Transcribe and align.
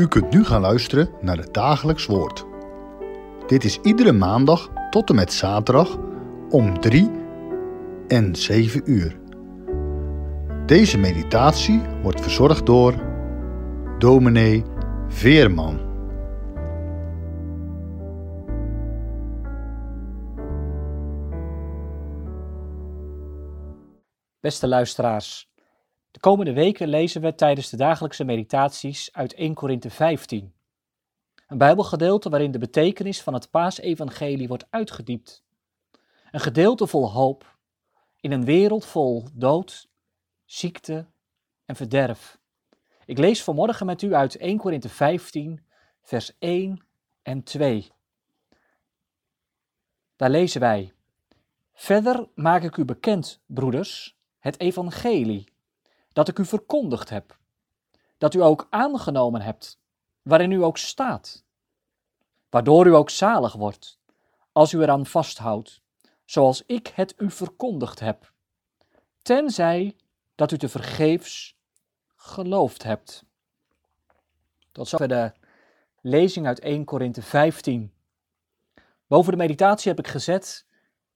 U 0.00 0.08
kunt 0.08 0.30
nu 0.30 0.44
gaan 0.44 0.60
luisteren 0.60 1.10
naar 1.20 1.36
het 1.36 1.54
dagelijks 1.54 2.06
woord. 2.06 2.46
Dit 3.46 3.64
is 3.64 3.78
iedere 3.82 4.12
maandag 4.12 4.68
tot 4.90 5.08
en 5.08 5.14
met 5.14 5.32
zaterdag 5.32 5.98
om 6.50 6.80
3 6.80 7.10
en 8.08 8.34
7 8.34 8.82
uur. 8.84 9.20
Deze 10.66 10.98
meditatie 10.98 11.82
wordt 12.02 12.20
verzorgd 12.20 12.66
door 12.66 12.94
dominee 13.98 14.64
Veerman. 15.08 15.80
Beste 24.40 24.68
luisteraars, 24.68 25.49
de 26.10 26.20
komende 26.20 26.52
weken 26.52 26.88
lezen 26.88 27.20
we 27.20 27.34
tijdens 27.34 27.70
de 27.70 27.76
dagelijkse 27.76 28.24
meditaties 28.24 29.12
uit 29.12 29.34
1 29.34 29.54
Korinthe 29.54 29.90
15. 29.90 30.54
Een 31.46 31.58
Bijbelgedeelte 31.58 32.28
waarin 32.28 32.50
de 32.50 32.58
betekenis 32.58 33.22
van 33.22 33.34
het 33.34 33.50
paasevangelie 33.50 34.48
wordt 34.48 34.66
uitgediept. 34.70 35.44
Een 36.30 36.40
gedeelte 36.40 36.86
vol 36.86 37.10
hoop 37.10 37.58
in 38.20 38.32
een 38.32 38.44
wereld 38.44 38.84
vol 38.84 39.24
dood, 39.32 39.88
ziekte 40.44 41.06
en 41.64 41.76
verderf. 41.76 42.38
Ik 43.04 43.18
lees 43.18 43.42
vanmorgen 43.42 43.86
met 43.86 44.02
u 44.02 44.14
uit 44.14 44.36
1 44.36 44.58
Korinthe 44.58 44.88
15, 44.88 45.66
vers 46.02 46.38
1 46.38 46.84
en 47.22 47.42
2. 47.42 47.92
Daar 50.16 50.30
lezen 50.30 50.60
wij: 50.60 50.92
Verder 51.72 52.28
maak 52.34 52.62
ik 52.62 52.76
u 52.76 52.84
bekend, 52.84 53.40
broeders, 53.46 54.18
het 54.38 54.60
evangelie 54.60 55.48
dat 56.12 56.28
ik 56.28 56.38
u 56.38 56.44
verkondigd 56.44 57.08
heb, 57.08 57.38
dat 58.18 58.34
u 58.34 58.42
ook 58.42 58.66
aangenomen 58.70 59.40
hebt, 59.40 59.78
waarin 60.22 60.50
u 60.50 60.62
ook 60.62 60.78
staat, 60.78 61.44
waardoor 62.50 62.86
u 62.86 62.94
ook 62.94 63.10
zalig 63.10 63.52
wordt, 63.52 63.98
als 64.52 64.72
u 64.72 64.82
eraan 64.82 65.06
vasthoudt, 65.06 65.80
zoals 66.24 66.62
ik 66.66 66.86
het 66.86 67.14
u 67.18 67.30
verkondigd 67.30 68.00
heb, 68.00 68.32
tenzij 69.22 69.96
dat 70.34 70.52
u 70.52 70.58
te 70.58 70.68
vergeefs 70.68 71.56
geloofd 72.16 72.82
hebt. 72.82 73.24
Tot 74.72 74.88
zover 74.88 75.08
de 75.08 75.32
lezing 76.00 76.46
uit 76.46 76.60
1 76.60 76.84
Korinthe 76.84 77.22
15. 77.22 77.92
Boven 79.06 79.32
de 79.32 79.38
meditatie 79.38 79.90
heb 79.90 79.98
ik 79.98 80.08
gezet, 80.08 80.66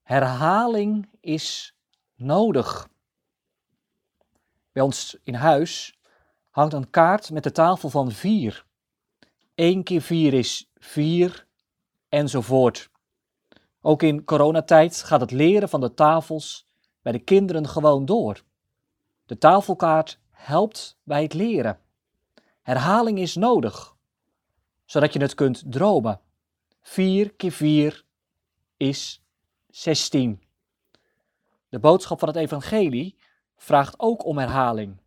herhaling 0.02 1.08
is 1.20 1.76
nodig. 2.14 2.88
Bij 4.74 4.82
ons 4.82 5.16
in 5.22 5.34
huis 5.34 5.98
hangt 6.50 6.72
een 6.72 6.90
kaart 6.90 7.30
met 7.30 7.42
de 7.42 7.52
tafel 7.52 7.90
van 7.90 8.12
vier. 8.12 8.66
Eén 9.54 9.82
keer 9.82 10.02
vier 10.02 10.34
is 10.34 10.70
vier, 10.74 11.46
enzovoort. 12.08 12.90
Ook 13.80 14.02
in 14.02 14.24
coronatijd 14.24 15.02
gaat 15.02 15.20
het 15.20 15.30
leren 15.30 15.68
van 15.68 15.80
de 15.80 15.94
tafels 15.94 16.66
bij 17.02 17.12
de 17.12 17.18
kinderen 17.18 17.68
gewoon 17.68 18.04
door. 18.04 18.42
De 19.26 19.38
tafelkaart 19.38 20.18
helpt 20.30 20.98
bij 21.02 21.22
het 21.22 21.34
leren. 21.34 21.78
Herhaling 22.62 23.18
is 23.18 23.34
nodig, 23.34 23.96
zodat 24.84 25.12
je 25.12 25.20
het 25.20 25.34
kunt 25.34 25.62
dromen. 25.66 26.20
4 26.80 27.34
keer 27.34 27.52
4 27.52 28.04
is 28.76 29.22
16. 29.68 30.42
De 31.68 31.78
boodschap 31.78 32.18
van 32.18 32.28
het 32.28 32.36
evangelie 32.36 33.16
vraagt 33.56 33.94
ook 33.98 34.24
om 34.24 34.38
herhaling. 34.38 35.00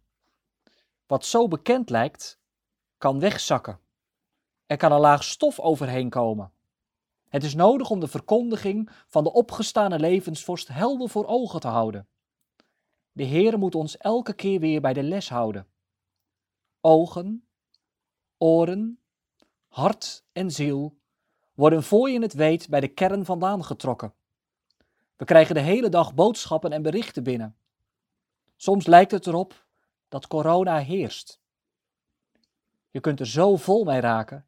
Wat 1.05 1.25
zo 1.25 1.47
bekend 1.47 1.89
lijkt, 1.89 2.39
kan 2.97 3.19
wegzakken. 3.19 3.79
Er 4.65 4.77
kan 4.77 4.91
een 4.91 4.99
laag 4.99 5.23
stof 5.23 5.59
overheen 5.59 6.09
komen. 6.09 6.51
Het 7.29 7.43
is 7.43 7.55
nodig 7.55 7.89
om 7.89 7.99
de 7.99 8.07
verkondiging 8.07 8.89
van 9.07 9.23
de 9.23 9.33
opgestane 9.33 9.99
levensvorst 9.99 10.67
helder 10.67 11.09
voor 11.09 11.25
ogen 11.25 11.59
te 11.59 11.67
houden. 11.67 12.07
De 13.11 13.23
Heer 13.23 13.57
moet 13.57 13.75
ons 13.75 13.97
elke 13.97 14.33
keer 14.33 14.59
weer 14.59 14.81
bij 14.81 14.93
de 14.93 15.03
les 15.03 15.29
houden. 15.29 15.67
Ogen, 16.81 17.47
oren, 18.37 18.99
hart 19.67 20.23
en 20.31 20.51
ziel 20.51 20.97
worden 21.53 21.83
voor 21.83 22.09
je 22.09 22.21
het 22.21 22.33
weet 22.33 22.69
bij 22.69 22.79
de 22.79 22.87
kern 22.87 23.25
vandaan 23.25 23.63
getrokken. 23.63 24.13
We 25.15 25.25
krijgen 25.25 25.55
de 25.55 25.61
hele 25.61 25.89
dag 25.89 26.13
boodschappen 26.13 26.71
en 26.71 26.81
berichten 26.81 27.23
binnen. 27.23 27.55
Soms 28.57 28.85
lijkt 28.85 29.11
het 29.11 29.27
erop 29.27 29.65
dat 30.07 30.27
corona 30.27 30.77
heerst. 30.77 31.41
Je 32.89 32.99
kunt 32.99 33.19
er 33.19 33.27
zo 33.27 33.55
vol 33.55 33.83
mee 33.83 33.99
raken 33.99 34.47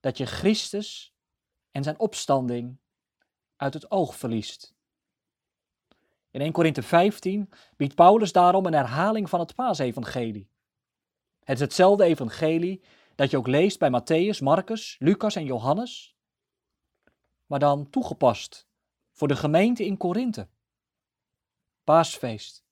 dat 0.00 0.18
je 0.18 0.26
Christus 0.26 1.14
en 1.70 1.82
zijn 1.82 1.98
opstanding 1.98 2.76
uit 3.56 3.74
het 3.74 3.90
oog 3.90 4.16
verliest. 4.16 4.74
In 6.30 6.40
1 6.40 6.52
Korinthe 6.52 6.82
15 6.82 7.50
biedt 7.76 7.94
Paulus 7.94 8.32
daarom 8.32 8.66
een 8.66 8.72
herhaling 8.72 9.28
van 9.28 9.40
het 9.40 9.54
paasevangelie. 9.54 10.48
Het 11.44 11.54
is 11.56 11.60
hetzelfde 11.60 12.04
evangelie 12.04 12.82
dat 13.14 13.30
je 13.30 13.36
ook 13.36 13.46
leest 13.46 13.78
bij 13.78 14.00
Matthäus, 14.00 14.38
Marcus, 14.42 14.96
Lucas 14.98 15.36
en 15.36 15.44
Johannes, 15.44 16.16
maar 17.46 17.58
dan 17.58 17.90
toegepast 17.90 18.66
voor 19.10 19.28
de 19.28 19.36
gemeente 19.36 19.84
in 19.84 19.96
Korinthe. 19.96 20.48
Paasfeest, 21.84 22.64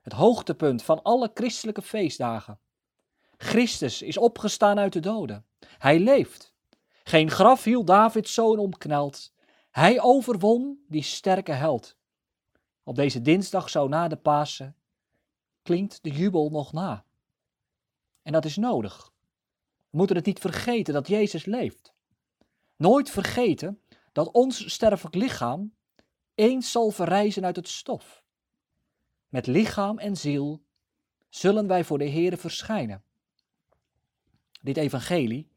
het 0.00 0.12
hoogtepunt 0.12 0.82
van 0.82 1.02
alle 1.02 1.30
christelijke 1.34 1.82
feestdagen. 1.82 2.58
Christus 3.36 4.02
is 4.02 4.18
opgestaan 4.18 4.78
uit 4.78 4.92
de 4.92 5.00
doden. 5.00 5.44
Hij 5.78 5.98
leeft. 5.98 6.54
Geen 7.04 7.30
graf 7.30 7.64
hield 7.64 7.86
Davids 7.86 8.34
zoon 8.34 8.58
omkneld. 8.58 9.32
Hij 9.70 10.00
overwon 10.00 10.84
die 10.88 11.02
sterke 11.02 11.52
held. 11.52 11.96
Op 12.82 12.96
deze 12.96 13.22
dinsdag 13.22 13.70
zo 13.70 13.88
na 13.88 14.08
de 14.08 14.16
Pasen 14.16 14.76
klinkt 15.62 16.02
de 16.02 16.10
jubel 16.10 16.50
nog 16.50 16.72
na. 16.72 17.04
En 18.22 18.32
dat 18.32 18.44
is 18.44 18.56
nodig. 18.56 19.12
We 19.90 19.96
moeten 19.96 20.16
het 20.16 20.26
niet 20.26 20.38
vergeten 20.38 20.94
dat 20.94 21.08
Jezus 21.08 21.44
leeft. 21.44 21.92
Nooit 22.76 23.10
vergeten 23.10 23.82
dat 24.12 24.30
ons 24.30 24.72
sterfelijk 24.72 25.14
lichaam 25.14 25.74
eens 26.34 26.70
zal 26.70 26.90
verrijzen 26.90 27.44
uit 27.44 27.56
het 27.56 27.68
stof. 27.68 28.24
Met 29.30 29.46
lichaam 29.46 29.98
en 29.98 30.16
ziel 30.16 30.62
zullen 31.28 31.66
wij 31.66 31.84
voor 31.84 31.98
de 31.98 32.10
Heere 32.10 32.36
verschijnen. 32.36 33.04
Dit 34.60 34.76
evangelie, 34.76 35.50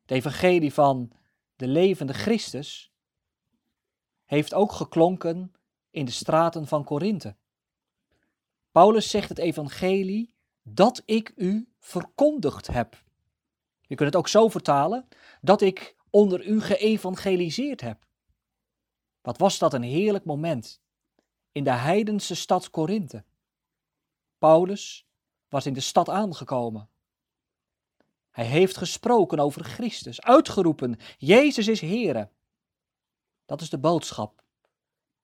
het 0.00 0.10
evangelie 0.10 0.72
van 0.72 1.12
de 1.56 1.66
levende 1.66 2.12
Christus, 2.12 2.92
heeft 4.24 4.54
ook 4.54 4.72
geklonken 4.72 5.52
in 5.90 6.04
de 6.04 6.10
straten 6.10 6.66
van 6.66 6.84
Korinthe. 6.84 7.36
Paulus 8.70 9.10
zegt 9.10 9.28
het 9.28 9.38
evangelie 9.38 10.34
dat 10.62 11.02
ik 11.04 11.32
u 11.36 11.72
verkondigd 11.78 12.66
heb. 12.66 13.04
Je 13.80 13.94
kunt 13.94 14.08
het 14.08 14.16
ook 14.16 14.28
zo 14.28 14.48
vertalen 14.48 15.08
dat 15.40 15.60
ik 15.60 15.96
onder 16.10 16.46
u 16.46 16.60
geëvangeliseerd 16.60 17.80
heb. 17.80 18.06
Wat 19.20 19.38
was 19.38 19.58
dat 19.58 19.74
een 19.74 19.82
heerlijk 19.82 20.24
moment 20.24 20.82
in 21.52 21.64
de 21.64 21.70
heidense 21.70 22.34
stad 22.34 22.70
Korinthe. 22.70 23.24
Paulus 24.38 25.06
was 25.48 25.66
in 25.66 25.72
de 25.72 25.80
stad 25.80 26.08
aangekomen. 26.08 26.88
Hij 28.30 28.46
heeft 28.46 28.76
gesproken 28.76 29.38
over 29.38 29.64
Christus, 29.64 30.20
uitgeroepen, 30.20 30.98
Jezus 31.18 31.68
is 31.68 31.80
Heere. 31.80 32.28
Dat 33.46 33.60
is 33.60 33.70
de 33.70 33.78
boodschap, 33.78 34.42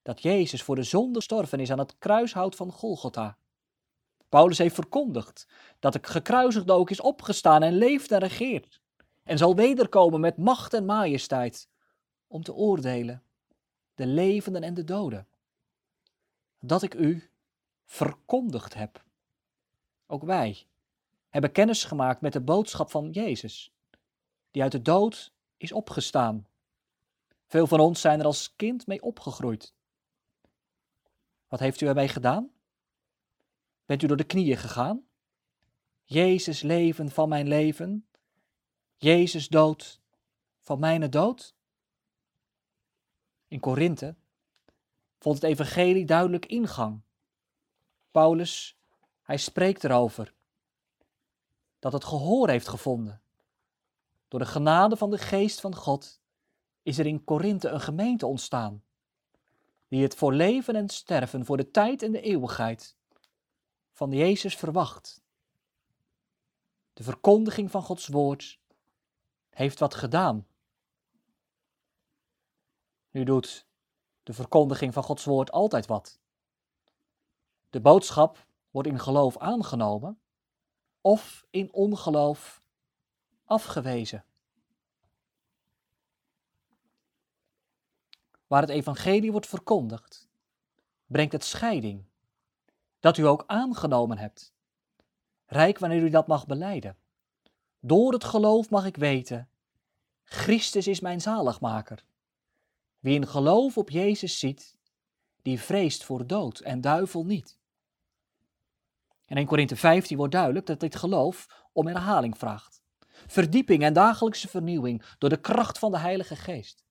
dat 0.03 0.23
Jezus 0.23 0.63
voor 0.63 0.75
de 0.75 0.83
zonde 0.83 1.19
gestorven 1.19 1.61
is 1.61 1.71
aan 1.71 1.79
het 1.79 1.99
kruishout 1.99 2.57
van 2.57 2.73
Golgotha. 2.73 3.37
Paulus 4.29 4.59
heeft 4.59 4.75
verkondigd 4.75 5.47
dat 5.79 5.93
de 5.93 5.99
gekruisigde 6.03 6.73
ook 6.73 6.91
is 6.91 7.01
opgestaan 7.01 7.63
en 7.63 7.73
leeft 7.73 8.13
en 8.13 8.19
regeert, 8.19 8.81
en 9.23 9.39
zal 9.39 9.55
wederkomen 9.55 10.21
met 10.21 10.37
macht 10.37 10.75
en 10.75 10.85
majesteit, 10.85 11.69
om 12.27 12.43
te 12.43 12.55
oordelen, 12.55 13.23
de 13.95 14.07
levenden 14.07 14.63
en 14.63 14.75
de 14.75 14.85
doden 14.85 15.28
dat 16.59 16.83
ik 16.83 16.95
u 16.95 17.31
verkondigd 17.85 18.75
heb. 18.75 19.05
Ook 20.07 20.23
wij 20.23 20.67
hebben 21.29 21.53
kennis 21.53 21.85
gemaakt 21.85 22.21
met 22.21 22.33
de 22.33 22.41
boodschap 22.41 22.91
van 22.91 23.11
Jezus, 23.11 23.73
die 24.51 24.63
uit 24.63 24.73
de 24.73 24.83
dood 24.83 25.33
is 25.57 25.73
opgestaan. 25.73 26.47
Veel 27.47 27.67
van 27.67 27.81
ons 27.81 28.01
zijn 28.01 28.21
er 28.21 28.27
als 28.27 28.57
kind 28.57 28.87
mee 28.87 29.03
opgegroeid. 29.03 29.75
Wat 31.49 31.61
heeft 31.61 31.81
u 31.81 31.87
ermee 31.87 32.09
gedaan? 32.09 32.51
Bent 33.87 34.03
u 34.03 34.07
door 34.07 34.17
de 34.17 34.25
knieën 34.25 34.57
gegaan? 34.57 35.07
Jezus 36.03 36.63
leven 36.63 37.11
van 37.11 37.29
mijn 37.29 37.49
leven, 37.49 38.09
Jezus 38.97 39.49
dood 39.49 40.01
van 40.61 40.79
mijn 40.79 41.11
dood? 41.11 41.55
In 43.49 43.61
Korinthe 43.61 44.17
vond 45.19 45.35
het 45.35 45.51
evangelie 45.51 46.05
duidelijk 46.05 46.47
ingang. 46.47 47.01
Paulus, 48.11 48.79
hij 49.23 49.37
spreekt 49.37 49.85
erover 49.85 50.35
dat 51.79 51.93
het 51.93 52.05
gehoor 52.05 52.49
heeft 52.49 52.69
gevonden. 52.69 53.23
door 54.29 54.41
de 54.41 54.47
genade 54.47 54.97
van 54.97 55.11
de 55.11 55.19
geest 55.19 55.61
van 55.61 55.75
God, 55.75 56.21
is 56.83 56.99
er 56.99 57.07
in 57.07 57.25
Korinthe 57.25 57.69
een 57.69 57.81
gemeente 57.81 58.27
ontstaan, 58.27 58.85
die 59.89 60.03
het 60.03 60.15
voor 60.15 60.33
leven 60.33 60.77
en 60.77 60.89
sterven, 60.89 61.45
voor 61.45 61.57
de 61.57 61.71
tijd 61.71 62.03
en 62.03 62.13
de 62.13 62.21
eeuwigheid 62.21 62.97
van 63.93 64.11
Jezus 64.11 64.57
verwacht. 64.57 65.23
De 66.93 67.03
verkondiging 67.03 67.71
van 67.71 67.83
Gods 67.83 68.07
woord 68.07 68.61
heeft 69.49 69.79
wat 69.79 69.95
gedaan. 69.95 70.47
Nu 73.11 73.25
doet 73.25 73.68
de 74.29 74.35
verkondiging 74.35 74.93
van 74.93 75.03
Gods 75.03 75.25
woord 75.25 75.53
altijd 75.53 75.87
wat. 75.87 76.19
De 77.71 77.81
boodschap 77.81 78.47
wordt 78.71 78.89
in 78.89 78.99
geloof 78.99 79.39
aangenomen 79.39 80.21
of 81.01 81.47
in 81.51 81.73
ongeloof 81.73 82.63
afgewezen. 83.45 84.25
Waar 88.47 88.61
het 88.61 88.71
evangelie 88.71 89.33
wordt 89.33 89.47
verkondigd, 89.47 90.29
brengt 91.07 91.33
het 91.33 91.45
scheiding, 91.45 92.05
dat 93.01 93.17
u 93.17 93.27
ook 93.27 93.45
aangenomen 93.47 94.19
hebt. 94.19 94.53
Rijk 95.47 95.79
wanneer 95.79 96.03
u 96.03 96.11
dat 96.11 96.27
mag 96.27 96.47
beleiden. 96.47 96.97
Door 97.81 98.13
het 98.13 98.25
geloof 98.25 98.71
mag 98.71 98.85
ik 98.87 98.97
weten, 98.97 99.49
Christus 100.25 100.87
is 100.87 101.01
mijn 101.01 101.21
zaligmaker. 101.21 102.05
Wie 102.99 103.15
in 103.15 103.27
geloof 103.27 103.77
op 103.77 103.91
Jezus 103.91 104.39
ziet, 104.39 104.77
die 105.43 105.61
vreest 105.61 106.05
voor 106.05 106.27
dood 106.27 106.59
en 106.59 106.81
duivel 106.81 107.25
niet. 107.25 107.59
En 109.27 109.37
in 109.37 109.47
Korinthe 109.47 109.77
15 109.77 110.17
wordt 110.17 110.33
duidelijk 110.33 110.67
dat 110.67 110.81
dit 110.81 110.97
geloof 110.97 111.67
om 111.73 111.87
herhaling 111.87 112.39
vraagt. 112.39 112.83
Verdieping 113.27 113.83
en 113.83 113.93
dagelijkse 113.93 114.49
vernieuwing 114.49 115.05
door 115.19 115.31
de 115.31 115.41
kracht 115.41 115.79
van 115.79 115.91
de 115.91 115.99
Heilige 115.99 116.37
Geest. 116.37 116.85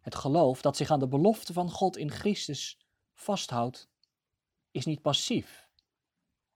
Het 0.00 0.14
geloof 0.14 0.60
dat 0.60 0.76
zich 0.76 0.90
aan 0.90 0.98
de 0.98 1.08
belofte 1.08 1.52
van 1.52 1.70
God 1.70 1.96
in 1.96 2.10
Christus 2.10 2.78
vasthoudt, 3.14 3.88
is 4.70 4.84
niet 4.84 5.02
passief. 5.02 5.68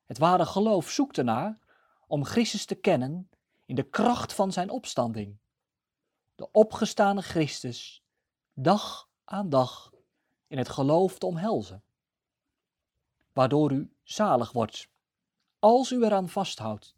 Het 0.04 0.18
ware 0.18 0.46
geloof 0.46 0.90
zoekt 0.90 1.18
ernaar 1.18 1.58
om 2.06 2.24
Christus 2.24 2.64
te 2.64 2.74
kennen 2.74 3.28
in 3.66 3.74
de 3.74 3.88
kracht 3.88 4.32
van 4.32 4.52
zijn 4.52 4.70
opstanding. 4.70 5.38
De 6.34 6.50
opgestane 6.50 7.22
Christus, 7.22 8.03
dag 8.54 9.08
aan 9.24 9.48
dag, 9.48 9.92
in 10.46 10.58
het 10.58 10.68
geloof 10.68 11.18
te 11.18 11.26
omhelzen. 11.26 11.82
Waardoor 13.32 13.72
u 13.72 13.96
zalig 14.02 14.52
wordt, 14.52 14.88
als 15.58 15.90
u 15.90 16.04
eraan 16.04 16.28
vasthoudt. 16.28 16.96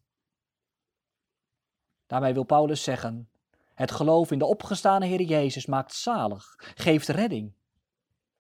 Daarmee 2.07 2.35
wil 2.35 2.45
Paulus 2.45 2.83
zeggen: 2.83 3.31
het 3.75 3.91
geloof 3.91 4.31
in 4.31 4.39
de 4.39 4.45
opgestane 4.45 5.07
Heer 5.07 5.23
Jezus 5.23 5.67
maakt 5.67 5.95
zalig, 5.95 6.55
geeft 6.59 7.09
redding. 7.09 7.55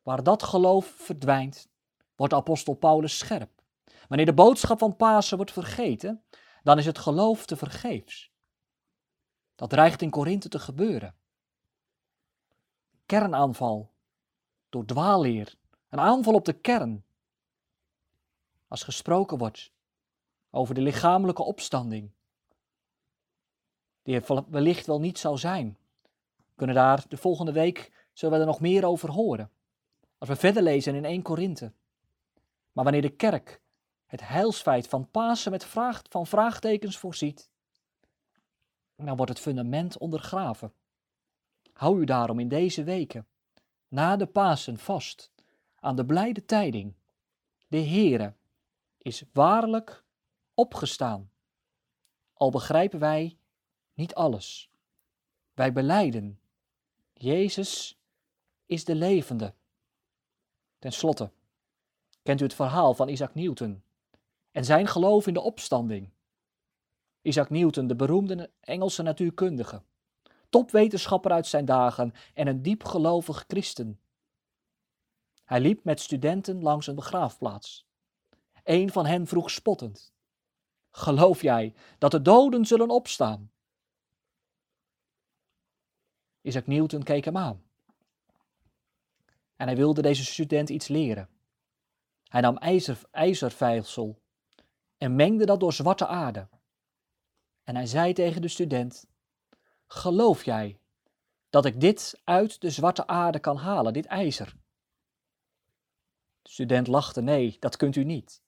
Waar 0.02 0.22
dat 0.22 0.42
geloof 0.42 0.86
verdwijnt, 0.86 1.68
wordt 2.14 2.34
apostel 2.34 2.74
Paulus 2.74 3.18
scherp. 3.18 3.62
Wanneer 4.08 4.26
de 4.26 4.34
boodschap 4.34 4.78
van 4.78 4.96
Pasen 4.96 5.36
wordt 5.36 5.52
vergeten, 5.52 6.24
dan 6.62 6.78
is 6.78 6.86
het 6.86 6.98
geloof 6.98 7.46
te 7.46 7.56
vergeefs. 7.56 8.32
Dat 9.54 9.70
dreigt 9.70 10.02
in 10.02 10.10
Korinthe 10.10 10.48
te 10.48 10.58
gebeuren. 10.58 11.16
Kernaanval 13.06 13.90
door 14.68 14.84
dwaalleer, 14.84 15.54
een 15.88 16.00
aanval 16.00 16.34
op 16.34 16.44
de 16.44 16.52
kern. 16.52 17.04
Als 18.68 18.82
gesproken 18.82 19.38
wordt 19.38 19.72
over 20.50 20.74
de 20.74 20.80
lichamelijke 20.80 21.42
opstanding, 21.42 22.10
die 24.02 24.20
er 24.20 24.44
wellicht 24.48 24.86
wel 24.86 25.00
niet 25.00 25.18
zou 25.18 25.38
zijn. 25.38 25.78
We 26.36 26.52
kunnen 26.54 26.76
daar 26.76 27.04
de 27.08 27.16
volgende 27.16 27.52
week, 27.52 28.08
zullen 28.12 28.34
we 28.34 28.40
er 28.40 28.46
nog 28.46 28.60
meer 28.60 28.84
over 28.84 29.10
horen. 29.10 29.50
Als 30.18 30.28
we 30.28 30.36
verder 30.36 30.62
lezen 30.62 30.94
in 30.94 31.04
1 31.04 31.22
Korinthe. 31.22 31.72
Maar 32.72 32.84
wanneer 32.84 33.02
de 33.02 33.16
kerk 33.16 33.60
het 34.06 34.28
heilsfeit 34.28 34.88
van 34.88 35.10
Pasen 35.10 35.50
met 35.50 35.64
vraag, 35.64 36.02
van 36.08 36.26
vraagtekens 36.26 36.98
voorziet, 36.98 37.50
dan 38.96 39.16
wordt 39.16 39.32
het 39.32 39.40
fundament 39.40 39.98
ondergraven. 39.98 40.72
Hou 41.76 42.00
u 42.00 42.04
daarom 42.04 42.38
in 42.38 42.48
deze 42.48 42.84
weken, 42.84 43.26
na 43.88 44.16
de 44.16 44.26
Pasen, 44.26 44.78
vast 44.78 45.32
aan 45.74 45.96
de 45.96 46.06
blijde 46.06 46.44
tijding. 46.44 46.94
De 47.66 47.78
Heere 47.78 48.34
is 48.98 49.24
waarlijk 49.32 50.04
opgestaan. 50.54 51.30
Al 52.32 52.50
begrijpen 52.50 52.98
wij 52.98 53.38
niet 53.94 54.14
alles. 54.14 54.70
Wij 55.54 55.72
beleiden, 55.72 56.40
Jezus 57.12 58.00
is 58.66 58.84
de 58.84 58.94
levende. 58.94 59.54
Ten 60.78 60.92
slotte, 60.92 61.32
kent 62.22 62.40
u 62.40 62.44
het 62.44 62.54
verhaal 62.54 62.94
van 62.94 63.08
Isaac 63.08 63.34
Newton 63.34 63.82
en 64.50 64.64
zijn 64.64 64.86
geloof 64.86 65.26
in 65.26 65.34
de 65.34 65.40
opstanding? 65.40 66.10
Isaac 67.22 67.50
Newton, 67.50 67.86
de 67.86 67.96
beroemde 67.96 68.50
Engelse 68.60 69.02
natuurkundige, 69.02 69.82
topwetenschapper 70.48 71.30
uit 71.30 71.46
zijn 71.46 71.64
dagen 71.64 72.12
en 72.34 72.46
een 72.46 72.62
diepgelovig 72.62 73.44
christen. 73.46 74.00
Hij 75.44 75.60
liep 75.60 75.84
met 75.84 76.00
studenten 76.00 76.62
langs 76.62 76.86
een 76.86 76.94
begraafplaats. 76.94 77.86
Een 78.64 78.92
van 78.92 79.06
hen 79.06 79.26
vroeg 79.26 79.50
spottend: 79.50 80.12
Geloof 80.90 81.42
jij 81.42 81.74
dat 81.98 82.10
de 82.10 82.22
doden 82.22 82.64
zullen 82.64 82.90
opstaan? 82.90 83.50
Isaac 86.40 86.66
Newton 86.66 87.02
keek 87.02 87.24
hem 87.24 87.36
aan. 87.36 87.64
En 89.56 89.66
hij 89.66 89.76
wilde 89.76 90.02
deze 90.02 90.24
student 90.24 90.68
iets 90.68 90.88
leren. 90.88 91.28
Hij 92.22 92.40
nam 92.40 92.56
ijzer, 92.56 93.02
en 94.98 95.16
mengde 95.16 95.46
dat 95.46 95.60
door 95.60 95.72
zwarte 95.72 96.06
aarde. 96.06 96.48
En 97.62 97.74
hij 97.74 97.86
zei 97.86 98.12
tegen 98.12 98.42
de 98.42 98.48
student: 98.48 99.06
Geloof 99.86 100.44
jij 100.44 100.78
dat 101.50 101.64
ik 101.64 101.80
dit 101.80 102.20
uit 102.24 102.60
de 102.60 102.70
zwarte 102.70 103.06
aarde 103.06 103.38
kan 103.38 103.56
halen, 103.56 103.92
dit 103.92 104.06
ijzer? 104.06 104.56
De 106.42 106.50
student 106.50 106.86
lachte: 106.86 107.20
Nee, 107.20 107.56
dat 107.60 107.76
kunt 107.76 107.96
u 107.96 108.04
niet. 108.04 108.42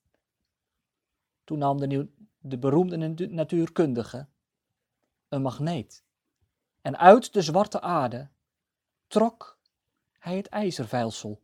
Toen 1.43 1.57
nam 1.57 1.79
de, 1.79 2.07
de 2.39 2.57
beroemde 2.57 3.27
natuurkundige 3.29 4.27
een 5.29 5.41
magneet 5.41 6.03
en 6.81 6.97
uit 6.97 7.33
de 7.33 7.41
zwarte 7.41 7.81
aarde 7.81 8.29
trok 9.07 9.59
hij 10.19 10.37
het 10.37 10.47
ijzervijlsel. 10.47 11.41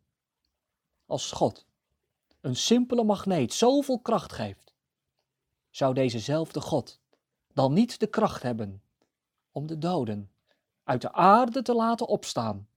Als 1.05 1.31
God 1.31 1.65
een 2.41 2.55
simpele 2.55 3.03
magneet 3.03 3.53
zoveel 3.53 3.99
kracht 3.99 4.33
geeft, 4.33 4.73
zou 5.69 5.93
dezezelfde 5.93 6.61
God 6.61 6.99
dan 7.53 7.73
niet 7.73 7.99
de 7.99 8.07
kracht 8.07 8.41
hebben 8.41 8.83
om 9.55 9.67
de 9.67 9.77
doden 9.77 10.31
uit 10.83 11.01
de 11.01 11.13
aarde 11.13 11.61
te 11.61 11.73
laten 11.73 12.07
opstaan. 12.07 12.67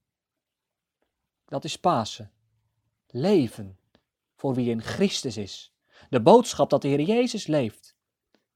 Dat 1.45 1.63
is 1.63 1.79
Pasen. 1.79 2.31
Leven 3.07 3.79
voor 4.35 4.53
wie 4.53 4.69
in 4.69 4.81
Christus 4.81 5.37
is. 5.37 5.73
De 6.09 6.21
boodschap 6.21 6.69
dat 6.69 6.81
de 6.81 6.87
Heer 6.87 7.01
Jezus 7.01 7.47
leeft, 7.47 7.95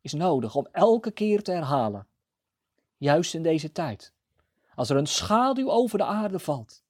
is 0.02 0.14
nodig 0.14 0.56
om 0.56 0.68
elke 0.72 1.12
keer 1.12 1.44
te 1.44 1.52
herhalen 1.52 2.08
juist 2.98 3.34
in 3.34 3.44
deze 3.44 3.72
tijd. 3.72 4.14
Als 4.76 4.90
er 4.90 4.98
een 4.98 5.08
schaduw 5.08 5.70
over 5.70 5.98
de 5.98 6.06
aarde 6.06 6.40
valt. 6.40 6.84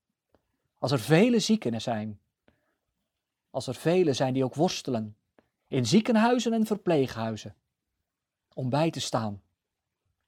Als 0.80 0.92
er 0.92 1.00
vele 1.00 1.40
ziekenen 1.40 1.82
zijn. 1.82 2.20
Als 3.50 3.68
er 3.68 3.76
velen 3.76 4.16
zijn 4.16 4.34
die 4.34 4.44
ook 4.44 4.56
worstelen. 4.56 5.18
In 5.68 5.86
ziekenhuizen 5.86 6.54
en 6.54 6.66
verpleeghuizen. 6.66 7.56
Om 8.54 8.70
bij 8.70 8.92
te 8.92 9.00
staan. 9.00 9.42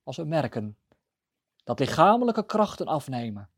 Als 0.03 0.17
we 0.17 0.23
merken 0.23 0.77
dat 1.65 1.79
lichamelijke 1.79 2.45
krachten 2.45 2.85
afnemen. 2.85 3.49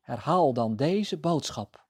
Herhaal 0.00 0.52
dan 0.52 0.76
deze 0.76 1.18
boodschap. 1.18 1.84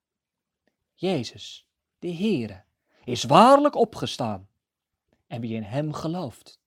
Jezus, 0.95 1.67
de 1.99 2.15
Heere, 2.15 2.65
is 3.05 3.25
waarlijk 3.25 3.75
opgestaan. 3.75 4.49
En 5.27 5.41
wie 5.41 5.55
in 5.55 5.63
Hem 5.63 5.93
gelooft, 5.93 6.61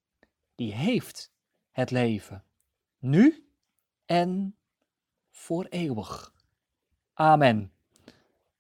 die 0.56 0.74
heeft 0.74 1.32
het 1.72 1.92
leven 1.92 2.44
nu 3.00 3.50
en 4.06 4.56
voor 5.30 5.66
eeuwig. 5.66 6.34
Amen. 7.14 7.74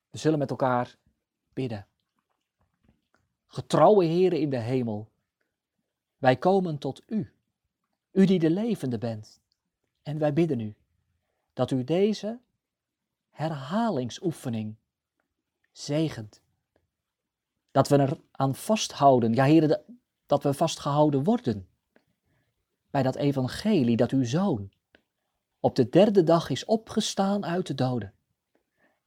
We 0.10 0.18
zullen 0.18 0.40
met 0.40 0.50
elkaar 0.50 0.96
bidden. 1.54 1.88
Getrouwe 3.48 4.06
Heere 4.06 4.40
in 4.40 4.50
de 4.50 4.60
hemel, 4.60 5.12
wij 6.18 6.38
komen 6.38 6.78
tot 6.78 7.02
U, 7.08 7.34
U 8.12 8.26
die 8.26 8.40
de 8.40 8.50
levende 8.50 8.98
bent. 8.98 9.44
En 10.06 10.18
wij 10.18 10.34
bidden 10.34 10.60
U 10.60 10.76
dat 11.54 11.72
U 11.72 11.84
deze 11.84 12.40
herhalingsoefening 13.30 14.76
zegent. 15.72 16.42
Dat 17.72 17.88
we 17.88 17.98
er 17.98 18.18
aan 18.32 18.56
vasthouden, 18.56 19.34
ja 19.34 19.44
Heere, 19.44 19.84
dat 20.26 20.44
we 20.44 20.54
vastgehouden 20.54 21.24
worden 21.24 21.68
bij 22.90 23.04
dat 23.04 23.16
evangelie 23.16 23.98
dat 23.98 24.12
uw 24.12 24.24
zoon 24.24 24.72
op 25.60 25.76
de 25.76 25.90
derde 25.90 26.24
dag 26.24 26.50
is 26.50 26.66
opgestaan 26.66 27.46
uit 27.46 27.68
de 27.68 27.76
doden. 27.76 28.14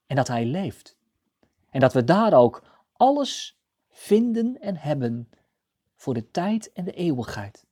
En 0.06 0.16
dat 0.16 0.28
hij 0.28 0.44
leeft. 0.44 0.96
En 1.70 1.80
dat 1.80 1.92
we 1.92 2.04
daar 2.04 2.32
ook 2.32 2.62
alles 2.92 3.58
vinden 3.88 4.60
en 4.60 4.76
hebben 4.76 5.30
voor 5.94 6.14
de 6.14 6.30
tijd 6.30 6.72
en 6.72 6.84
de 6.84 6.92
eeuwigheid. 6.92 7.66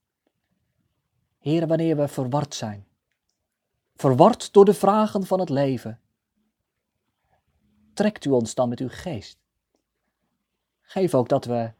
Heren, 1.39 1.69
wanneer 1.69 1.97
we 1.97 2.09
verward 2.09 2.55
zijn, 2.55 2.86
verward 3.97 4.53
door 4.53 4.65
de 4.65 4.75
vragen 4.75 5.27
van 5.27 5.41
het 5.41 5.49
leven, 5.49 6.01
trekt 7.95 8.25
u 8.25 8.31
ons 8.31 8.55
dan 8.55 8.69
met 8.69 8.81
uw 8.81 8.89
geest. 8.91 9.39
Geef 10.81 11.15
ook 11.15 11.29
dat 11.29 11.45
we 11.45 11.73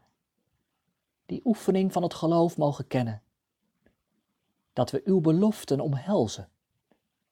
die 1.25 1.41
oefening 1.45 1.91
van 1.93 2.03
het 2.03 2.13
geloof 2.13 2.57
mogen 2.57 2.87
kennen. 2.87 3.21
Dat 4.73 4.91
we 4.91 5.01
uw 5.05 5.21
beloften 5.21 5.79
omhelzen, 5.79 6.49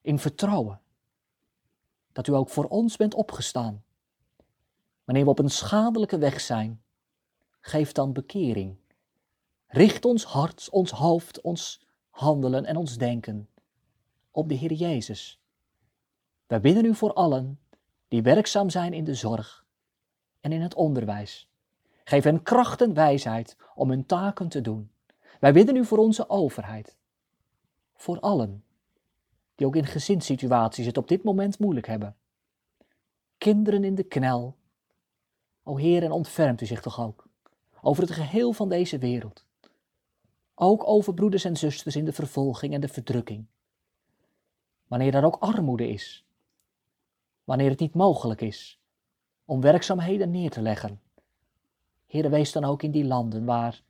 in 0.00 0.18
vertrouwen. 0.18 0.80
Dat 2.12 2.26
u 2.26 2.32
ook 2.32 2.48
voor 2.48 2.64
ons 2.64 2.96
bent 2.96 3.14
opgestaan. 3.14 3.84
Wanneer 5.04 5.24
we 5.24 5.30
op 5.30 5.38
een 5.38 5.50
schadelijke 5.50 6.18
weg 6.18 6.40
zijn, 6.40 6.82
geef 7.60 7.92
dan 7.92 8.12
bekering. 8.12 8.76
Richt 9.66 10.04
ons 10.04 10.24
hart, 10.24 10.70
ons 10.70 10.90
hoofd, 10.90 11.40
ons 11.40 11.86
handelen 12.10 12.64
en 12.64 12.76
ons 12.76 12.98
denken 12.98 13.48
op 14.36 14.48
de 14.48 14.54
Heer 14.54 14.72
Jezus. 14.72 15.40
Wij 16.46 16.60
bidden 16.60 16.84
u 16.84 16.94
voor 16.94 17.12
allen 17.12 17.60
die 18.08 18.22
werkzaam 18.22 18.70
zijn 18.70 18.92
in 18.92 19.04
de 19.04 19.14
zorg 19.14 19.64
en 20.40 20.52
in 20.52 20.60
het 20.60 20.74
onderwijs. 20.74 21.48
Geef 22.04 22.24
hen 22.24 22.42
kracht 22.42 22.80
en 22.80 22.94
wijsheid 22.94 23.56
om 23.74 23.88
hun 23.88 24.06
taken 24.06 24.48
te 24.48 24.60
doen. 24.60 24.90
Wij 25.40 25.52
bidden 25.52 25.76
u 25.76 25.84
voor 25.84 25.98
onze 25.98 26.28
overheid. 26.28 26.96
Voor 27.94 28.20
allen 28.20 28.64
die 29.54 29.66
ook 29.66 29.76
in 29.76 29.86
gezinssituaties 29.86 30.86
het 30.86 30.96
op 30.96 31.08
dit 31.08 31.22
moment 31.22 31.58
moeilijk 31.58 31.86
hebben. 31.86 32.16
Kinderen 33.38 33.84
in 33.84 33.94
de 33.94 34.04
knel. 34.04 34.56
O 35.62 35.76
Heer, 35.76 36.02
en 36.02 36.12
ontfermt 36.12 36.60
u 36.60 36.66
zich 36.66 36.80
toch 36.80 37.00
ook 37.00 37.26
over 37.80 38.02
het 38.02 38.12
geheel 38.12 38.52
van 38.52 38.68
deze 38.68 38.98
wereld. 38.98 39.44
Ook 40.54 40.86
over 40.86 41.14
broeders 41.14 41.44
en 41.44 41.56
zusters 41.56 41.96
in 41.96 42.04
de 42.04 42.12
vervolging 42.12 42.74
en 42.74 42.80
de 42.80 42.88
verdrukking. 42.88 43.46
Wanneer 44.86 45.14
er 45.14 45.24
ook 45.24 45.36
armoede 45.36 45.88
is. 45.88 46.26
Wanneer 47.44 47.70
het 47.70 47.80
niet 47.80 47.94
mogelijk 47.94 48.40
is 48.40 48.80
om 49.44 49.60
werkzaamheden 49.60 50.30
neer 50.30 50.50
te 50.50 50.62
leggen. 50.62 51.00
Heer, 52.06 52.30
wees 52.30 52.52
dan 52.52 52.64
ook 52.64 52.82
in 52.82 52.90
die 52.90 53.04
landen 53.04 53.44
waar 53.44 53.82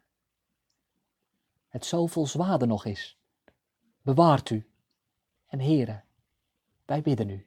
het 1.68 1.84
zoveel 1.84 2.26
zwaarder 2.26 2.68
nog 2.68 2.84
is. 2.84 3.18
Bewaart 4.02 4.50
u. 4.50 4.70
En 5.46 5.60
Heere, 5.60 6.02
wij 6.84 7.02
bidden 7.02 7.28
u. 7.28 7.46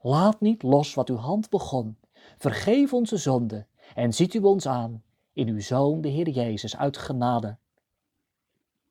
Laat 0.00 0.40
niet 0.40 0.62
los 0.62 0.94
wat 0.94 1.08
uw 1.08 1.16
hand 1.16 1.50
begon. 1.50 1.98
Vergeef 2.38 2.92
onze 2.92 3.16
zonde 3.16 3.66
en 3.94 4.12
ziet 4.12 4.34
u 4.34 4.38
ons 4.38 4.66
aan 4.66 5.02
in 5.32 5.48
uw 5.48 5.60
Zoon, 5.60 6.00
de 6.00 6.08
Heer 6.08 6.28
Jezus, 6.28 6.76
uit 6.76 6.96
genade. 6.96 7.56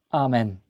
Amen. 0.08 0.64